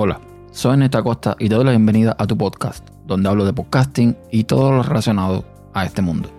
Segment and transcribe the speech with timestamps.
[0.00, 0.20] Hola,
[0.52, 4.16] soy Neta Costa y te doy la bienvenida a tu podcast, donde hablo de podcasting
[4.30, 5.44] y todo lo relacionado
[5.74, 6.30] a este mundo.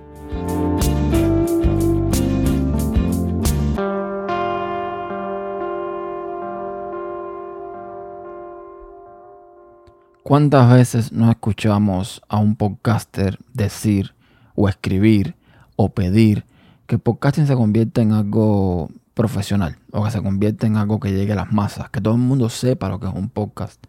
[10.24, 14.16] ¿Cuántas veces nos escuchamos a un podcaster decir
[14.56, 15.36] o escribir
[15.76, 16.46] o pedir
[16.88, 18.90] que el podcasting se convierta en algo
[19.20, 22.22] profesional o que se convierta en algo que llegue a las masas, que todo el
[22.22, 23.86] mundo sepa lo que es un podcast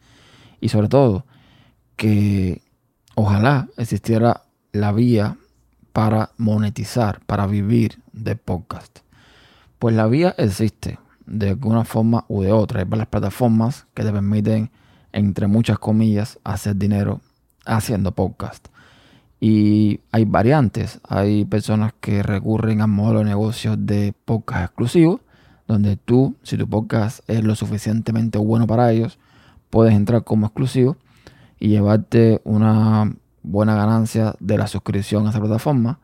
[0.61, 1.25] y sobre todo
[1.95, 2.62] que
[3.15, 5.37] ojalá existiera la vía
[5.93, 8.98] para monetizar, para vivir de podcast.
[9.79, 12.80] Pues la vía existe de alguna forma u de otra.
[12.80, 14.73] Hay varias plataformas que te permiten
[15.12, 17.21] entre muchas comillas, hacer dinero
[17.65, 18.66] haciendo podcast.
[19.41, 21.01] Y hay variantes.
[21.09, 25.21] Hay personas que recurren a modelo de negocio de podcast exclusivos,
[25.66, 29.19] donde tú, si tu podcast es lo suficientemente bueno para ellos,
[29.71, 30.97] puedes entrar como exclusivo
[31.59, 35.99] y llevarte una buena ganancia de la suscripción a esa plataforma.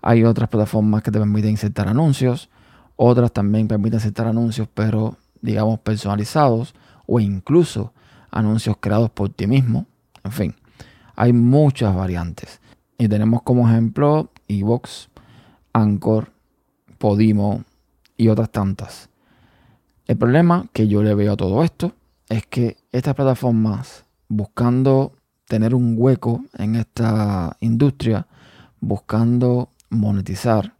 [0.00, 2.50] Hay otras plataformas que te permiten insertar anuncios,
[2.96, 6.74] otras también permiten insertar anuncios, pero digamos personalizados
[7.06, 7.92] o incluso
[8.30, 9.86] anuncios creados por ti mismo.
[10.24, 10.54] En fin,
[11.14, 12.61] hay muchas variantes.
[13.02, 15.08] Y tenemos como ejemplo Evox,
[15.72, 16.30] Anchor,
[16.98, 17.64] Podimo
[18.16, 19.10] y otras tantas.
[20.06, 21.96] El problema que yo le veo a todo esto
[22.28, 25.16] es que estas plataformas, buscando
[25.48, 28.28] tener un hueco en esta industria,
[28.78, 30.76] buscando monetizar,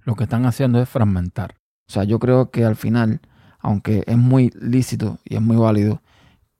[0.00, 1.54] lo que están haciendo es fragmentar.
[1.86, 3.20] O sea, yo creo que al final,
[3.60, 6.02] aunque es muy lícito y es muy válido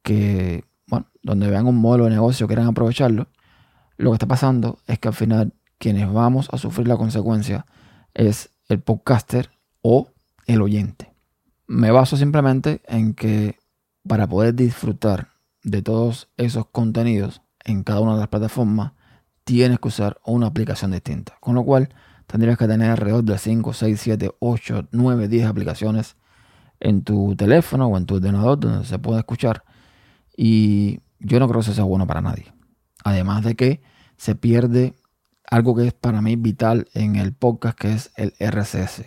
[0.05, 3.27] que, bueno, donde vean un modelo de negocio quieran aprovecharlo,
[4.01, 7.67] lo que está pasando es que al final quienes vamos a sufrir la consecuencia
[8.15, 9.51] es el podcaster
[9.83, 10.09] o
[10.47, 11.13] el oyente.
[11.67, 13.59] Me baso simplemente en que
[14.07, 15.29] para poder disfrutar
[15.63, 18.93] de todos esos contenidos en cada una de las plataformas,
[19.45, 21.37] tienes que usar una aplicación distinta.
[21.41, 21.91] Con lo cual,
[22.27, 26.17] tendrías que tener alrededor de 5, 6, 7, 8, 9, 10 aplicaciones
[26.81, 29.63] en tu teléfono o en tu ordenador donde se pueda escuchar
[30.37, 32.51] y yo no creo que eso sea bueno para nadie.
[33.05, 33.83] Además de que
[34.21, 34.97] se pierde
[35.51, 39.05] algo que es para mí vital en el podcast, que es el RSS.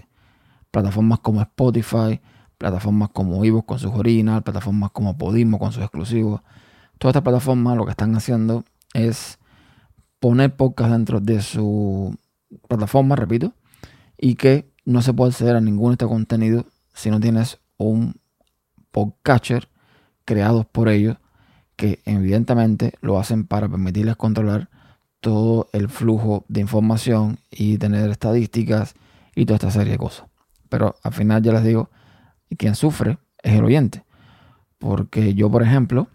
[0.71, 2.19] Plataformas como Spotify,
[2.57, 6.41] plataformas como Evox con sus original, plataformas como Podimo con sus exclusivos.
[6.97, 8.65] Todas estas plataformas lo que están haciendo
[8.95, 9.37] es
[10.19, 12.17] poner podcast dentro de su
[12.67, 13.53] plataforma, repito,
[14.17, 18.15] y que no se puede acceder a ningún de este contenido si no tienes un
[18.89, 19.69] podcatcher
[20.25, 21.17] creados por ellos
[21.75, 24.71] que evidentemente lo hacen para permitirles controlar
[25.23, 28.93] todo el flujo de información y tener estadísticas
[29.35, 30.27] y toda esta serie de cosas.
[30.67, 31.89] Pero al final ya les digo,
[32.57, 34.03] quien sufre es el oyente.
[34.79, 36.09] Porque yo, por ejemplo,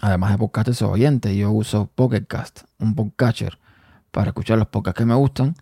[0.00, 1.36] además de podcast, soy oyente.
[1.36, 3.58] Yo uso Pocketcast, un podcatcher,
[4.12, 5.56] para escuchar los podcasts que me gustan.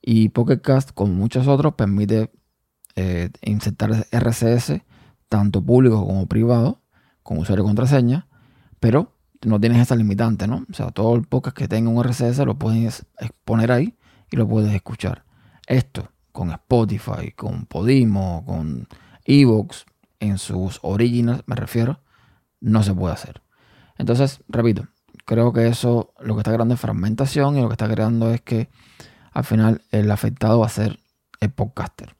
[0.00, 2.32] Y Pocketcast, como muchos otros, permite
[2.96, 4.80] eh, insertar RCS,
[5.28, 6.80] tanto público como privado,
[7.22, 8.26] con usuario y contraseña,
[8.80, 9.13] pero
[9.44, 10.66] no tienes esa limitante, ¿no?
[10.70, 13.06] O sea, todo el podcast que tenga un RSS lo puedes
[13.44, 13.96] poner ahí
[14.30, 15.24] y lo puedes escuchar.
[15.66, 18.88] Esto con Spotify, con Podimo, con
[19.24, 19.86] Evox,
[20.20, 22.00] en sus originals, me refiero,
[22.60, 23.42] no se puede hacer.
[23.98, 24.88] Entonces, repito,
[25.24, 28.40] creo que eso lo que está creando es fragmentación y lo que está creando es
[28.40, 28.68] que
[29.32, 30.98] al final el afectado va a ser
[31.40, 32.16] el podcaster.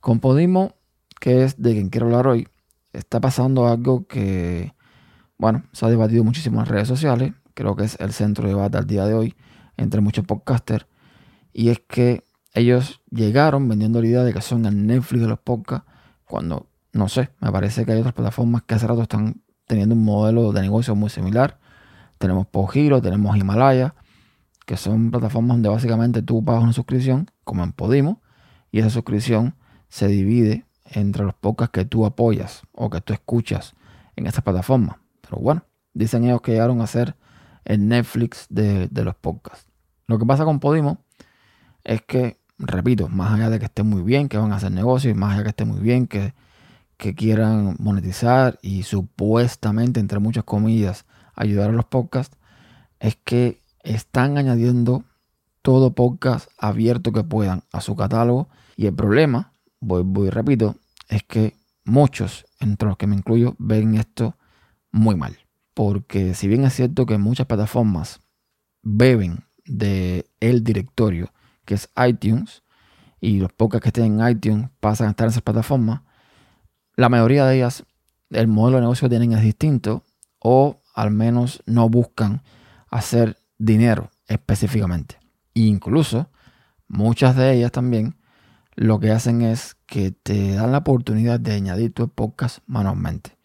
[0.00, 0.74] Con Podimo,
[1.20, 2.48] que es de quien quiero hablar hoy,
[2.92, 4.74] está pasando algo que,
[5.38, 7.32] bueno, se ha debatido muchísimo en las redes sociales.
[7.54, 9.36] Creo que es el centro de debate al día de hoy
[9.76, 10.86] entre muchos podcasters.
[11.52, 15.38] Y es que ellos llegaron vendiendo la idea de que son el Netflix de los
[15.38, 15.88] podcasts,
[16.24, 20.04] cuando, no sé, me parece que hay otras plataformas que hace rato están teniendo un
[20.04, 21.58] modelo de negocio muy similar.
[22.18, 23.94] Tenemos Pogiro, tenemos Himalaya,
[24.66, 28.22] que son plataformas donde básicamente tú pagas una suscripción, como en Podimo,
[28.72, 29.54] y esa suscripción
[29.88, 33.74] se divide entre los podcasts que tú apoyas o que tú escuchas
[34.16, 35.00] en esta plataforma.
[35.28, 37.16] Pero bueno, dicen ellos que llegaron a ser
[37.64, 39.66] el Netflix de, los podcasts.
[40.06, 41.04] Lo que pasa con Podimo
[41.84, 45.14] es que, repito, más allá de que esté muy bien, que van a hacer negocios,
[45.16, 46.34] más allá de que esté muy bien, que,
[47.14, 51.04] quieran monetizar y supuestamente, entre muchas comillas,
[51.36, 52.36] ayudar a los podcasts,
[52.98, 55.04] es que están añadiendo
[55.62, 58.48] todo podcast abierto que puedan a su catálogo.
[58.76, 60.74] Y el problema voy, voy repito,
[61.08, 64.34] es que muchos, entre los que me incluyo, ven esto
[64.90, 65.38] muy mal.
[65.74, 68.20] Porque si bien es cierto que muchas plataformas
[68.82, 71.32] beben de el directorio
[71.64, 72.62] que es iTunes
[73.20, 76.02] y los pocos que estén en iTunes pasan a estar en esas plataformas,
[76.96, 77.84] la mayoría de ellas
[78.30, 80.04] el modelo de negocio que tienen es distinto
[80.38, 82.42] o al menos no buscan
[82.90, 85.18] hacer dinero específicamente.
[85.54, 86.30] incluso
[86.86, 88.16] muchas de ellas también
[88.74, 93.37] lo que hacen es que te dan la oportunidad de añadir tu podcast manualmente.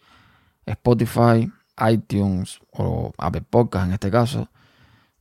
[0.65, 1.51] Spotify,
[1.92, 4.50] iTunes o Apple Podcast en este caso,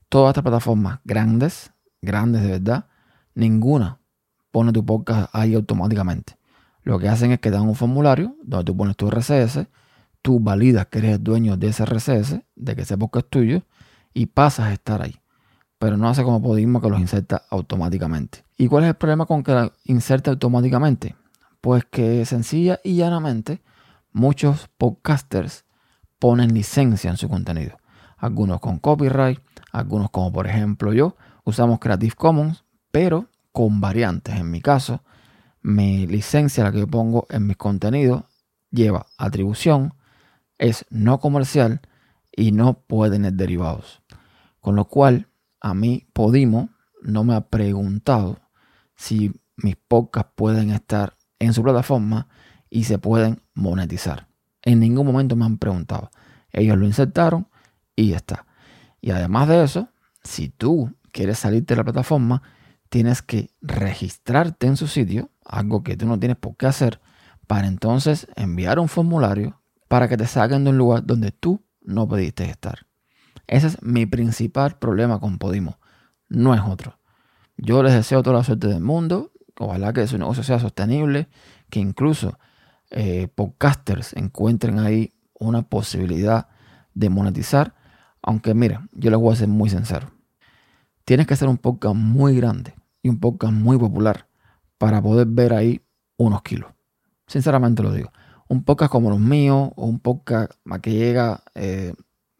[0.08, 2.86] todas estas plataformas grandes, grandes de verdad,
[3.34, 3.98] ninguna
[4.50, 6.36] pone tu podcast ahí automáticamente.
[6.82, 9.66] Lo que hacen es que dan un formulario donde tú pones tu RCS,
[10.20, 13.62] tú validas que eres el dueño de ese RCS, de que ese podcast es tuyo,
[14.12, 15.16] y pasas a estar ahí.
[15.78, 18.44] Pero no hace como Podimo que los inserta automáticamente.
[18.56, 21.16] ¿Y cuál es el problema con que la inserte automáticamente?
[21.60, 23.62] Pues que sencilla y llanamente
[24.12, 25.64] muchos podcasters
[26.18, 27.78] ponen licencia en su contenido.
[28.16, 29.40] Algunos con copyright,
[29.72, 34.36] algunos como por ejemplo yo, usamos Creative Commons, pero con variantes.
[34.36, 35.02] En mi caso,
[35.60, 38.24] mi licencia, la que yo pongo en mis contenidos,
[38.70, 39.94] lleva atribución,
[40.58, 41.80] es no comercial
[42.30, 44.02] y no puede tener derivados.
[44.60, 45.28] Con lo cual,
[45.60, 46.70] a mí Podimo
[47.02, 48.38] no me ha preguntado
[48.94, 52.28] si mis podcasts pueden estar en su plataforma
[52.74, 54.28] y se pueden monetizar.
[54.62, 56.10] En ningún momento me han preguntado.
[56.52, 57.46] Ellos lo insertaron
[57.94, 58.46] y ya está.
[59.02, 59.90] Y además de eso,
[60.24, 62.42] si tú quieres salirte de la plataforma,
[62.88, 67.02] tienes que registrarte en su sitio, algo que tú no tienes por qué hacer,
[67.46, 72.08] para entonces enviar un formulario para que te saquen de un lugar donde tú no
[72.08, 72.86] pediste estar.
[73.48, 75.78] Ese es mi principal problema con Podimo,
[76.30, 76.98] no es otro.
[77.58, 81.28] Yo les deseo toda la suerte del mundo, ojalá que su negocio sea sostenible,
[81.68, 82.38] que incluso
[82.92, 86.48] eh, podcasters encuentren ahí una posibilidad
[86.94, 87.74] de monetizar,
[88.20, 90.10] aunque mira, yo les voy a ser muy sincero.
[91.04, 94.28] Tienes que ser un podcast muy grande y un podcast muy popular
[94.78, 95.80] para poder ver ahí
[96.16, 96.70] unos kilos.
[97.26, 98.12] Sinceramente lo digo.
[98.48, 100.52] Un podcast como los míos o un podcast
[100.82, 101.94] que llega eh,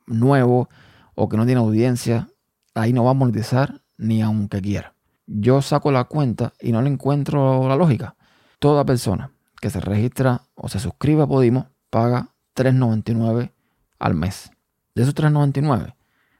[0.07, 0.69] nuevo
[1.15, 2.29] o que no tiene audiencia,
[2.75, 4.95] ahí no va a monetizar ni aunque quiera.
[5.27, 8.17] Yo saco la cuenta y no le encuentro la lógica.
[8.59, 9.32] Toda persona
[9.63, 13.53] que se registra o se suscribe a Podimo paga 3.99
[14.01, 14.51] al mes.
[14.97, 15.95] De esos 3.99,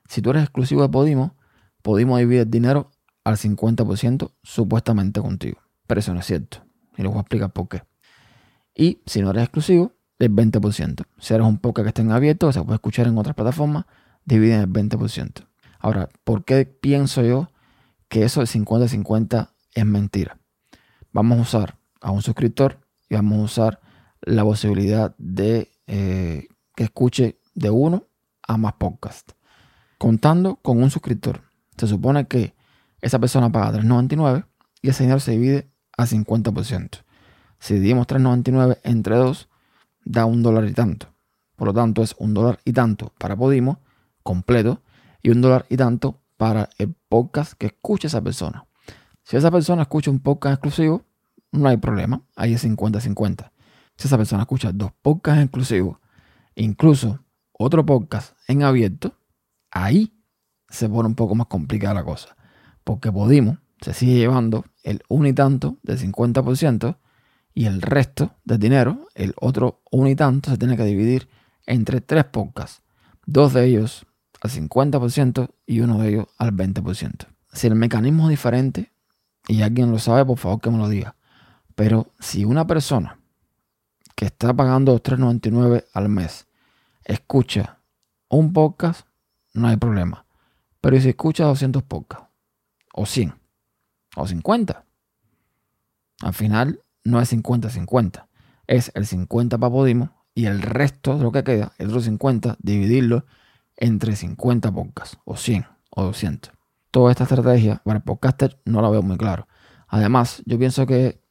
[0.09, 1.37] si tú eres exclusivo de Podimo,
[1.83, 2.91] Podimo divide el dinero
[3.23, 5.61] al 50% supuestamente contigo.
[5.87, 6.65] Pero eso no es cierto.
[6.97, 7.85] Y les voy a explicar por qué.
[8.75, 11.05] Y si no eres exclusivo, el 20%.
[11.19, 13.85] Si eres un podcast que esté en abierto, que se puede escuchar en otras plataformas,
[14.25, 15.47] dividen el 20%.
[15.79, 17.51] Ahora, ¿por qué pienso yo
[18.09, 20.39] que eso del 50-50 es mentira?
[21.13, 22.82] Vamos a usar a un suscriptor
[23.13, 23.81] y vamos a usar
[24.23, 28.07] la posibilidad de eh, que escuche de uno
[28.43, 29.35] a más podcasts.
[29.99, 31.43] Contando con un suscriptor.
[31.77, 32.55] Se supone que
[33.03, 34.47] esa persona paga 3.99
[34.81, 37.03] y el señor se divide a 50%.
[37.59, 39.51] Si dividimos 3.99 entre dos,
[40.07, 41.13] da un dólar y tanto.
[41.57, 43.81] Por lo tanto, es un dólar y tanto para Podimo
[44.23, 44.81] completo
[45.23, 48.65] y un dólar y tanto para el podcast que escuche esa persona.
[49.23, 51.05] Si esa persona escucha un podcast exclusivo,
[51.53, 52.23] no hay problema.
[52.35, 53.51] Ahí es 50-50.
[53.97, 55.99] Si esa persona escucha dos podcasts exclusivos,
[56.55, 57.21] incluso
[57.53, 59.17] otro podcast en abierto,
[59.71, 60.13] ahí
[60.69, 62.37] se pone un poco más complicada la cosa
[62.85, 66.99] porque Podimo se sigue llevando el un y tanto del 50%
[67.55, 71.29] y el resto del dinero, el otro un y tanto, se tiene que dividir
[71.67, 72.83] entre tres podcasts.
[73.27, 74.07] Dos de ellos
[74.41, 77.27] al 50% y uno de ellos al 20%.
[77.53, 78.93] Si el mecanismo es diferente
[79.49, 81.17] y alguien lo sabe, por favor que me lo diga.
[81.75, 83.19] Pero si una persona
[84.15, 86.47] que está pagando 3.99 al mes
[87.05, 87.79] escucha
[88.29, 89.07] un podcast,
[89.55, 90.27] no hay problema.
[90.81, 92.29] Pero si escucha 200 podcasts
[92.93, 93.35] o 100
[94.17, 94.85] o 50.
[96.23, 98.27] Al final no es 50-50,
[98.67, 102.57] es el 50 para Podimo y el resto de lo que queda, el otro 50,
[102.61, 103.27] dividirlo
[103.77, 106.53] entre 50 podcasts o 100 o 200.
[106.91, 109.49] Toda esta estrategia para el podcaster no la veo muy claro.
[109.89, 111.22] Además, yo pienso que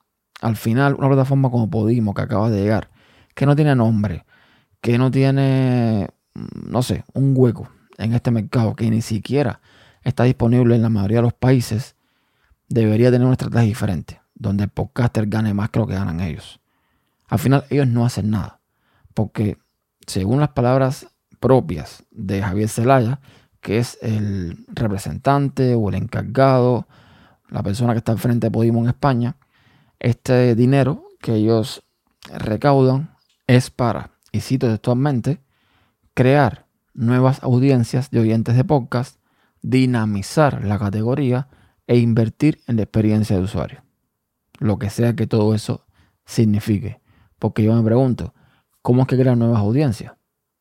[0.42, 2.90] al final una plataforma como Podimo que acaba de llegar,
[3.34, 4.26] que no tiene nombre,
[4.82, 9.62] que no tiene, mm, no sé, un hueco en este mercado, que ni siquiera
[10.04, 11.96] está disponible en la mayoría de los países,
[12.68, 16.60] debería tener una estrategia diferente, donde el podcaster gane más que lo que ganan ellos.
[17.28, 18.60] Al final ellos no hacen nada,
[19.14, 19.58] porque
[20.08, 21.08] según las palabras
[21.40, 23.20] propias de Javier Zelaya,
[23.62, 26.88] que es el representante o el encargado,
[27.50, 29.36] la persona que está al frente de Podimo en España,
[30.02, 31.84] este dinero que ellos
[32.34, 33.16] recaudan
[33.48, 35.42] es para, y cito textualmente,
[36.14, 39.18] crear nuevas audiencias de oyentes de podcast
[39.62, 41.48] dinamizar la categoría
[41.88, 43.84] e invertir en la experiencia de usuario.
[44.60, 45.86] Lo que sea que todo eso
[46.26, 47.00] signifique.
[47.40, 48.34] Porque yo me pregunto,
[48.82, 50.14] ¿Cómo es que crean nuevas audiencias?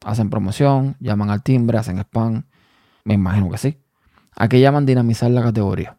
[0.04, 2.44] Hacen promoción, llaman al timbre, hacen spam.
[3.04, 3.78] Me imagino que sí.
[4.37, 5.97] ¿A qué llaman dinamizar la categoría?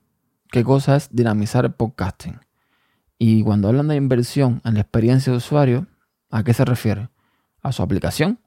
[0.52, 2.40] ¿Qué cosa es dinamizar el podcasting?
[3.24, 5.86] Y cuando hablan de inversión en la experiencia de usuario,
[6.32, 7.10] ¿a qué se refiere?
[7.62, 8.40] ¿A su aplicación?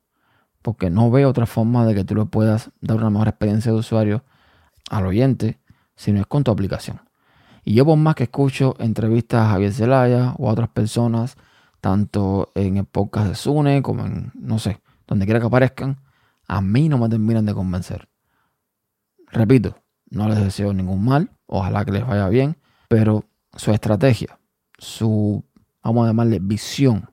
[0.63, 3.79] Porque no veo otra forma de que tú le puedas dar una mejor experiencia de
[3.79, 4.25] usuario
[4.91, 5.61] al oyente
[5.95, 7.01] si no es con tu aplicación.
[7.63, 11.37] Y yo por más que escucho entrevistas a Javier Zelaya o a otras personas,
[11.81, 16.01] tanto en el podcast de Sune como en, no sé, donde quiera que aparezcan,
[16.49, 18.09] a mí no me terminan de convencer.
[19.31, 19.77] Repito,
[20.11, 22.57] no les deseo ningún mal, ojalá que les vaya bien,
[22.89, 23.23] pero
[23.57, 24.41] su estrategia,
[24.79, 25.45] su,
[25.83, 27.11] vamos a llamarle visión,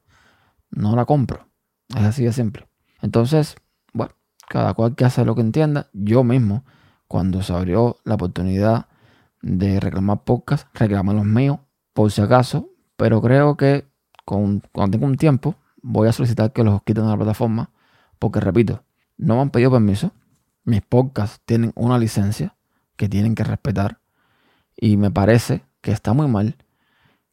[0.69, 1.47] no la compro.
[1.89, 2.67] Es así de simple.
[3.01, 3.55] Entonces,
[3.93, 4.13] bueno,
[4.47, 5.89] cada cual que hace lo que entienda.
[5.93, 6.65] Yo mismo,
[7.07, 8.87] cuando se abrió la oportunidad
[9.41, 11.59] de reclamar podcast, reclamar los míos,
[11.93, 13.85] por si acaso, pero creo que
[14.25, 17.71] con, cuando tengo un tiempo, voy a solicitar que los quiten de la plataforma,
[18.19, 18.83] porque repito,
[19.17, 20.11] no me han pedido permiso,
[20.63, 22.55] mis podcasts tienen una licencia
[22.95, 23.99] que tienen que respetar,
[24.75, 26.55] y me parece que está muy mal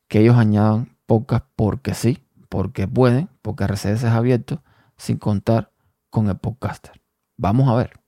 [0.09, 4.63] que ellos añadan podcast porque sí, porque pueden, porque RCS es abierto,
[4.97, 5.73] sin contar
[6.11, 7.01] con el podcaster.
[7.37, 8.01] Vamos a ver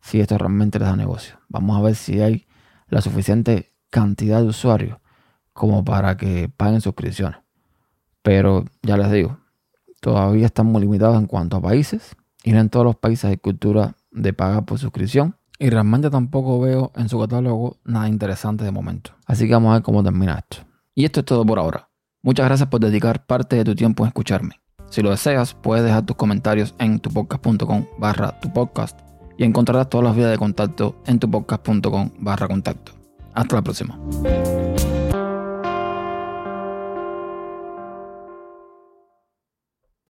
[0.00, 1.38] si esto realmente les da negocio.
[1.48, 2.46] Vamos a ver si hay
[2.88, 4.98] la suficiente cantidad de usuarios
[5.52, 7.40] como para que paguen suscripciones.
[8.22, 9.38] Pero ya les digo,
[10.00, 13.36] todavía están muy limitados en cuanto a países y no en todos los países hay
[13.38, 15.36] cultura de pagar por suscripción.
[15.58, 19.12] Y realmente tampoco veo en su catálogo nada interesante de momento.
[19.24, 20.65] Así que vamos a ver cómo termina esto.
[20.96, 21.90] Y esto es todo por ahora.
[22.22, 24.60] Muchas gracias por dedicar parte de tu tiempo en escucharme.
[24.88, 28.98] Si lo deseas, puedes dejar tus comentarios en tupodcast.com barra tu podcast
[29.36, 32.92] y encontrarás todas las vías de contacto en tupodcast.com barra contacto.
[33.34, 33.98] Hasta la próxima.